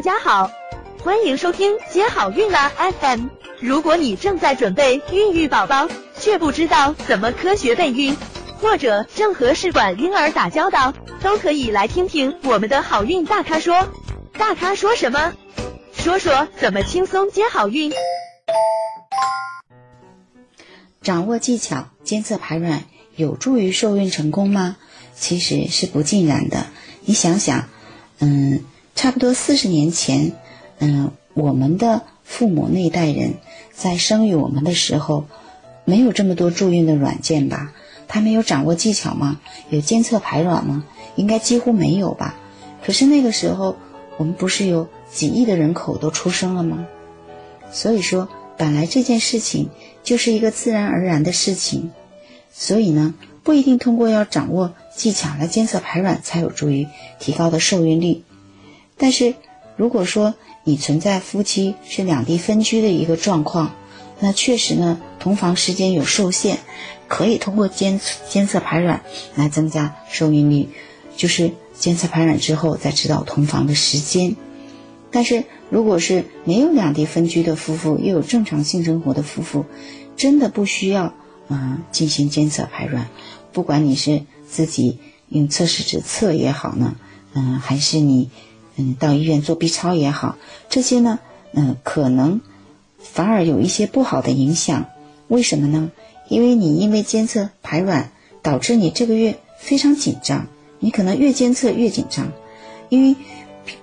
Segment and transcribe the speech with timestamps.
[0.00, 0.50] 大家好，
[1.04, 3.26] 欢迎收听接好运啦 FM。
[3.60, 8.16] 如果你正在准备孕育宝宝，却不知道怎么科学备孕，
[8.62, 13.90] 或者正和试管婴儿打交道，都可以来听听我们的好运大咖说。
[14.38, 15.34] 大咖说什么？
[15.92, 17.92] 说说怎么轻松接好运。
[21.02, 22.84] 掌握技巧监测排卵
[23.16, 24.78] 有助于受孕成功吗？
[25.14, 26.68] 其实是不尽然的。
[27.04, 27.68] 你想想，
[28.20, 28.64] 嗯，
[28.94, 30.32] 差不多四十年前，
[30.78, 33.34] 嗯，我们的父母那一代人
[33.72, 35.24] 在生育我们的时候，
[35.84, 37.72] 没有这么多助孕的软件吧？
[38.08, 39.40] 他们有掌握技巧吗？
[39.70, 40.84] 有监测排卵吗？
[41.16, 42.34] 应该几乎没有吧？
[42.84, 43.76] 可是那个时候，
[44.18, 46.86] 我们不是有几亿的人口都出生了吗？
[47.72, 49.70] 所以说，本来这件事情
[50.02, 51.90] 就是一个自然而然的事情，
[52.52, 53.14] 所以呢。
[53.42, 56.86] 不一定通过要掌握技巧来监测排卵才有助于
[57.18, 58.22] 提高的受孕率，
[59.00, 59.34] 但是
[59.76, 63.74] 如果说你存在夫妻是两地分居的一个状况，
[64.20, 66.58] 那确实呢同房时间有受限，
[67.08, 69.02] 可以通过监监测排卵
[69.34, 70.68] 来增加受孕率，
[71.16, 74.36] 就是监测排卵之后再知道同房的时间。
[75.10, 79.64] 但是如果是没有两地分居的夫妇，又有正常性生活的夫妇，
[80.16, 81.14] 真的不需要。
[81.52, 83.08] 嗯，进行监测排卵，
[83.50, 86.94] 不管你是自己用测试纸测也好呢，
[87.34, 88.30] 嗯，还是你
[88.80, 90.38] 嗯到医院做 B 超也好，
[90.70, 91.18] 这些呢，
[91.52, 92.40] 嗯，可能
[92.98, 94.86] 反而有一些不好的影响。
[95.28, 95.90] 为什么呢？
[96.28, 98.10] 因为你因为监测排卵，
[98.42, 100.46] 导致你这个月非常紧张，
[100.78, 102.32] 你可能越监测越紧张。
[102.88, 103.16] 因为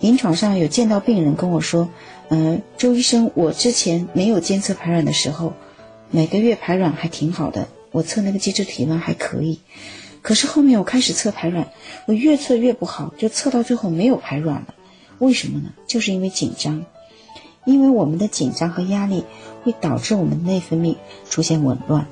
[0.00, 1.88] 临床上有见到病人跟我说，
[2.28, 5.54] 嗯，周医生，我之前没有监测排卵的时候。
[6.14, 9.60] 每个月排卵还挺好的，我测那个基质体温还可以，
[10.20, 11.68] 可是后面我开始测排卵，
[12.06, 14.74] 我越测越不好，就测到最后没有排卵了。
[15.22, 15.70] 为什么呢？
[15.86, 16.84] 就是因为紧张，
[17.64, 19.22] 因为我们的紧张和压力
[19.62, 20.96] 会导致我们内分泌
[21.30, 22.08] 出现紊乱。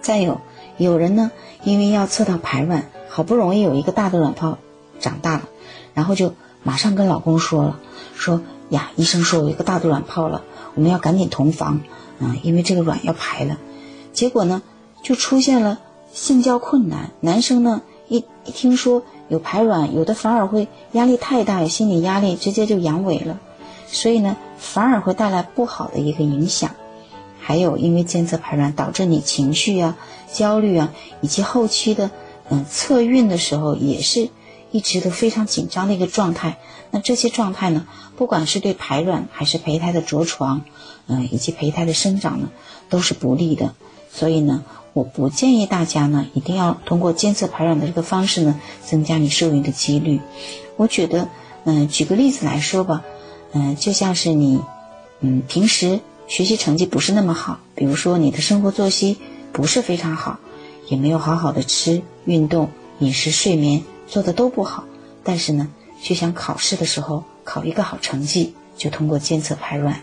[0.00, 0.40] 再有，
[0.78, 1.30] 有人呢，
[1.62, 4.56] 因为要测到排卵，好不容易有一个大的卵泡
[4.98, 5.48] 长大了，
[5.92, 6.32] 然后就
[6.62, 7.80] 马上跟老公说了，
[8.14, 10.42] 说呀，医生说我一个大的卵泡了，
[10.74, 11.82] 我们要赶紧同房。
[12.18, 13.58] 啊，因为这个卵要排了，
[14.14, 14.62] 结果呢，
[15.02, 15.80] 就出现了
[16.14, 17.10] 性交困难。
[17.20, 23.40] 男生呢，一一听说有排卵，有的反而会压力太大，有心理压力，直接就阳痿了。
[23.86, 26.70] 所以呢，反而会带来不好的一个影响。
[27.40, 29.96] 还有，因为监测排卵导致你情绪啊、
[30.32, 32.10] 焦虑啊，以及后期的
[32.50, 34.28] 嗯测孕的时候也是。
[34.74, 36.56] 一直都非常紧张的一个状态，
[36.90, 40.62] 那这些状态呢，不管是对排卵还是胚胎的着床，
[41.08, 42.48] 嗯，以及胚胎的生长呢，
[42.88, 43.74] 都是不利的。
[44.14, 44.62] 所以呢，
[44.92, 50.20] 我不建议大家呢，一定要通过监测排卵的这个方式呢，增加你受孕的几率。
[50.76, 51.28] 我觉得，
[51.64, 53.02] 嗯，举个例子来说吧，
[53.52, 54.60] 嗯，就像是你，
[55.20, 59.16] 嗯，平时学习成绩不是那么好，比如说你的生活作息
[59.50, 60.38] 不是非常好，
[60.88, 62.68] 也没有好好的吃、运动、
[62.98, 63.82] 饮食、睡眠。
[64.06, 64.84] 做的都不好，
[65.24, 65.68] 但是呢，
[66.02, 70.02] 却想考试的时候考一个好成绩，就通过监测排卵。